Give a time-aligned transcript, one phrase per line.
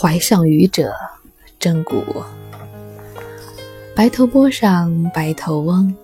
[0.00, 0.94] 怀上渔者
[1.58, 2.02] 真古。
[3.94, 5.94] 白头波上白头翁，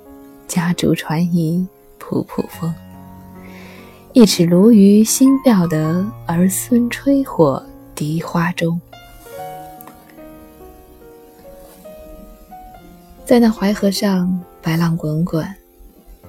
[0.46, 1.66] 家竹船移
[1.98, 2.74] 瀑布风。
[4.12, 7.64] 一尺鲈鱼新钓得，儿孙吹火
[7.94, 8.78] 荻花中。
[13.24, 15.42] 在那淮河上，白浪滚滚，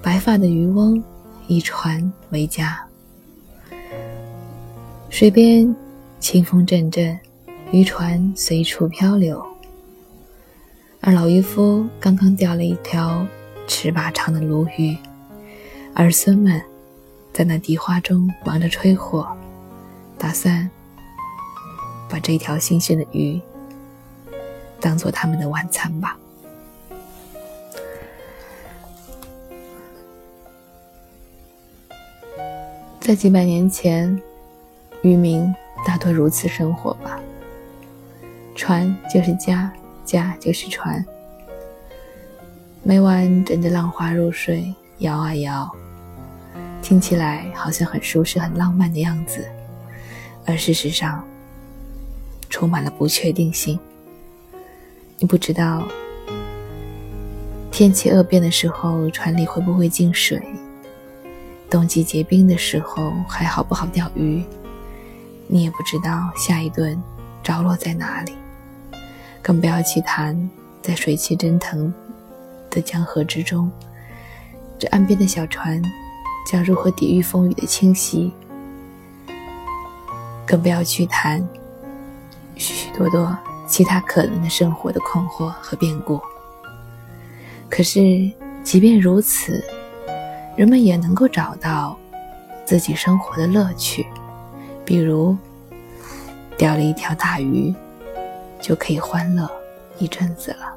[0.01, 1.03] 白发的渔翁
[1.47, 2.81] 以船为家。
[5.09, 5.75] 水边
[6.21, 7.19] 清风阵阵，
[7.71, 9.45] 渔船随处漂流。
[11.01, 13.25] 而老渔夫刚刚钓了一条
[13.67, 14.97] 尺把长的鲈鱼，
[15.93, 16.61] 儿孙们
[17.33, 19.27] 在那荻花中忙着吹火，
[20.17, 20.69] 打算
[22.09, 23.39] 把这条新鲜的鱼
[24.79, 26.17] 当做他们的晚餐吧。
[32.99, 34.21] 在几百年前。
[35.03, 35.53] 渔民
[35.85, 37.19] 大多如此生活吧，
[38.57, 39.71] 船就是家，
[40.03, 41.05] 家就是船。
[42.81, 45.71] 每晚枕着浪花入睡，摇啊摇，
[46.81, 49.47] 听起来好像很舒适、很浪漫的样子，
[50.43, 51.23] 而事实上
[52.49, 53.79] 充满了不确定性。
[55.19, 55.87] 你不知道
[57.71, 60.39] 天气恶变的时候，船里会不会进水；
[61.69, 64.43] 冬季结冰的时候，还好不好钓鱼。
[65.47, 66.99] 你也不知道下一顿
[67.43, 68.33] 着落在哪里，
[69.47, 70.37] 更不要去谈
[70.81, 71.93] 在水汽蒸腾
[72.69, 73.71] 的江河之中，
[74.77, 75.81] 这岸边的小船
[76.51, 78.33] 将如何抵御风雨的侵袭，
[80.45, 81.41] 更不要去谈
[82.55, 86.19] 许许多多其他可能的生活的困惑和变故。
[87.69, 88.01] 可是，
[88.65, 89.63] 即便如此，
[90.57, 91.97] 人们也能够找到
[92.65, 94.05] 自己生活的乐趣。
[94.83, 95.37] 比如，
[96.57, 97.73] 钓了一条大鱼，
[98.61, 99.49] 就可以欢乐
[99.97, 100.75] 一阵子了。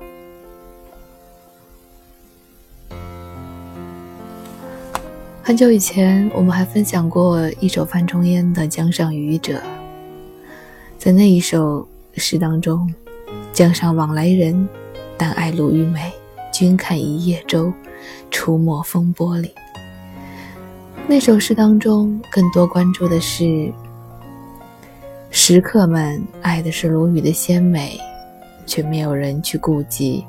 [5.43, 9.55] 很久以前，我们还分享过一首范仲淹的《江上渔者》。
[10.97, 12.93] 在那一首诗当中，
[13.53, 14.69] 江上往来人，
[15.17, 16.13] 但爱鲈鱼美，
[16.53, 17.73] 君看一叶舟，
[18.31, 19.53] 出没风波里。
[21.09, 23.73] 那首诗当中，更多关注的是。
[25.53, 28.01] 食客们爱的是鲈鱼的鲜美，
[28.67, 30.25] 却没有人去顾及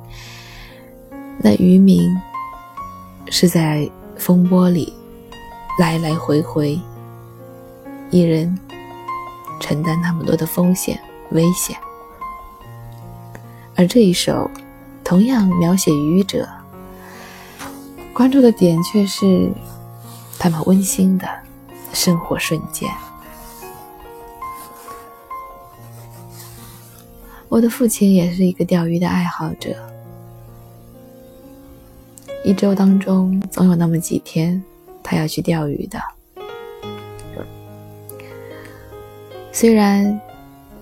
[1.37, 2.01] 那渔民
[3.29, 3.87] 是在
[4.17, 4.91] 风波里
[5.77, 6.75] 来来回回，
[8.09, 8.57] 一人
[9.59, 10.99] 承担那么多的风险
[11.29, 11.77] 危险。
[13.75, 14.49] 而这一首
[15.03, 16.49] 同样描写渔者，
[18.11, 19.51] 关注的点却是
[20.39, 21.27] 他们温馨的
[21.93, 22.89] 生活瞬间。
[27.51, 29.75] 我的父亲也是一个钓鱼的爱好者，
[32.45, 34.63] 一周当中总有那么几天，
[35.03, 35.99] 他要去钓鱼的。
[39.51, 40.17] 虽然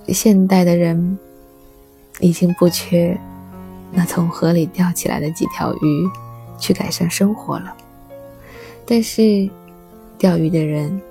[0.10, 1.18] 现代的人
[2.20, 3.20] 已经不缺
[3.92, 6.08] 那从河里钓起来的几条鱼
[6.60, 7.76] 去改善生活了，
[8.86, 9.50] 但是
[10.20, 11.02] 钓鱼的人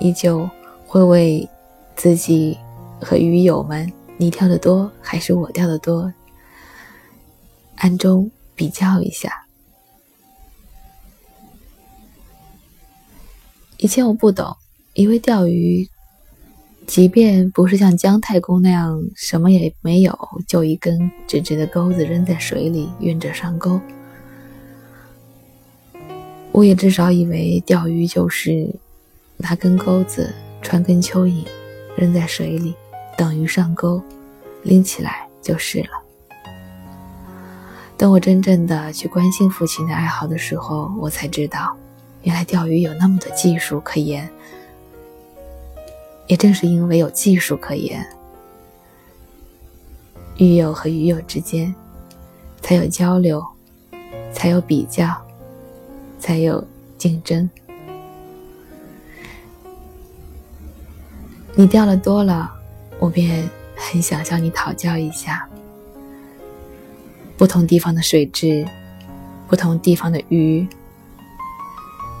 [0.00, 0.48] 依旧
[0.86, 1.46] 会为
[1.94, 2.56] 自己
[3.02, 3.92] 和鱼友们。
[4.18, 6.12] 你钓的多还是我钓的多？
[7.76, 9.46] 暗中比较一下。
[13.76, 14.56] 以前我不懂，
[14.94, 15.88] 以为钓鱼，
[16.84, 20.18] 即便不是像姜太公那样什么也没有，
[20.48, 23.80] 就一根直直的钩子扔在水里，运着上钩。
[26.50, 28.74] 我也至少以为钓鱼就是
[29.36, 31.46] 拿根钩子，穿根蚯蚓，
[31.96, 32.74] 扔在水里。
[33.18, 34.00] 等于上钩，
[34.62, 35.88] 拎起来就是了。
[37.96, 41.76] 等我真正的去关心父亲的爱好的时候，我才知道，
[42.22, 44.30] 原来钓鱼有那么多技术可言。
[46.28, 48.06] 也正是因为有技术可言，
[50.36, 51.74] 鱼友和鱼友之间
[52.62, 53.44] 才有交流，
[54.32, 55.12] 才有比较，
[56.20, 56.64] 才有
[56.96, 57.50] 竞争。
[61.56, 62.54] 你钓的多了。
[62.98, 65.48] 我便很想向你讨教一下，
[67.36, 68.66] 不同地方的水质，
[69.46, 70.66] 不同地方的鱼，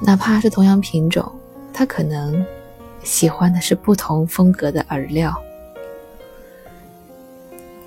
[0.00, 1.30] 哪怕是同样品种，
[1.72, 2.46] 它可能
[3.02, 5.34] 喜欢的是不同风格的饵料，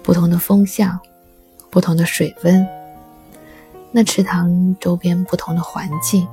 [0.03, 0.99] 不同的风向，
[1.69, 2.67] 不同的水温，
[3.91, 6.27] 那池塘周边不同的环境，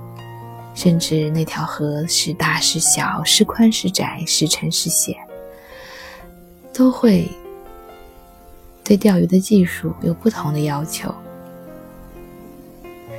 [0.74, 5.16] 甚至那条河是大是小，是宽是窄，是沉是险。
[6.78, 7.28] 都会
[8.84, 11.12] 对钓鱼的技术有不同的要求。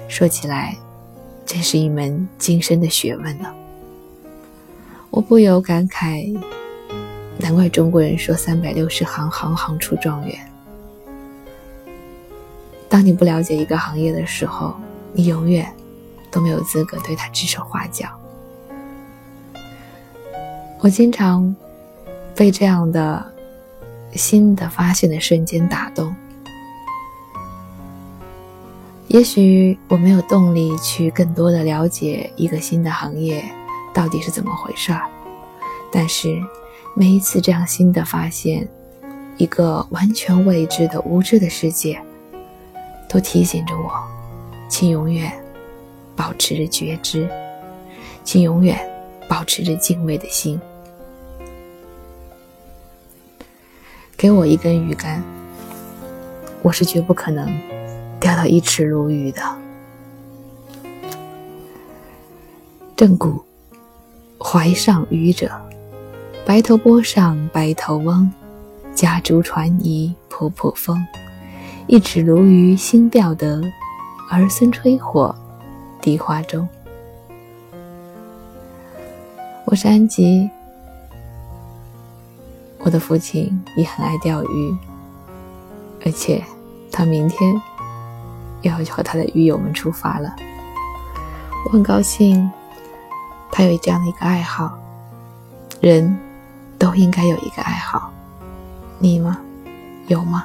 [0.07, 0.77] 说起来，
[1.45, 3.53] 真是一门精深的学问呢。
[5.09, 6.33] 我不由感慨，
[7.38, 10.39] 难怪中国人说“三百六十行，行行出状元”。
[12.88, 14.73] 当你不了解一个行业的时候，
[15.12, 15.69] 你永远
[16.31, 18.07] 都没有资格对他指手画脚。
[20.79, 21.53] 我经常
[22.33, 23.33] 被这样的
[24.13, 26.13] 新的发现的瞬间打动。
[29.07, 33.44] 也许我没有动力去更多的了解一个新的行业
[33.91, 35.09] 到底是怎么回事儿，
[35.91, 36.39] 但是
[36.94, 38.67] 每一次这样新的发现，
[39.38, 42.00] 一个完全未知的无知的世界，
[43.07, 43.91] 都提醒着我，
[44.69, 45.31] 请永远
[46.15, 47.27] 保持着觉知，
[48.23, 48.79] 请永远
[49.27, 50.62] 保持着敬畏的心。
[54.19, 55.24] 给我一根鱼竿，
[56.62, 57.50] 我是绝不可能。
[58.19, 59.42] 钓到一池鲈鱼的。
[62.98, 63.42] 正骨，
[64.38, 65.50] 怀上渔者，
[66.45, 68.30] 白头波上白头翁，
[68.94, 71.01] 家竹船移仆仆风。
[71.88, 73.62] 一尺鲈鱼新钓得，
[74.30, 75.33] 儿孙吹火
[76.01, 76.68] 荻花中。
[79.63, 80.50] 我是安吉，
[82.79, 84.77] 我的父亲也很爱钓鱼，
[86.05, 86.43] 而且
[86.91, 87.61] 他明天。
[88.61, 90.35] 要和他的鱼友们出发了，
[91.65, 92.51] 我很高兴，
[93.53, 94.77] 他有这样的一个爱好。
[95.79, 96.19] 人
[96.77, 98.11] 都应该有一个爱好，
[98.97, 99.39] 你吗？
[100.07, 100.43] 有吗？